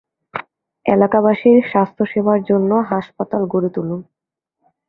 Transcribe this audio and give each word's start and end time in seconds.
এলাকাবাসীর 0.85 1.57
স্বাস্থ্যসেবার 1.71 2.39
জন্য 2.43 2.71
হাসপাতাল 2.91 3.41
গড়ে 3.45 3.69
তুলেন। 3.75 3.99